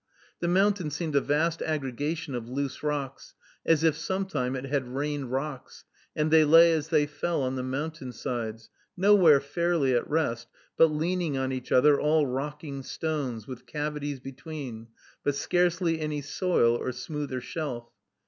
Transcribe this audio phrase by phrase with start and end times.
[0.39, 4.87] The mountain seemed a vast aggregation of loose rocks, as if some time it had
[4.95, 5.83] rained rocks,
[6.15, 10.87] and they lay as they fell on the mountain sides, nowhere fairly at rest, but
[10.91, 14.87] leaning on each other, all rocking stones, with cavities between,
[15.23, 17.91] but scarcely any soil or smoother shelf.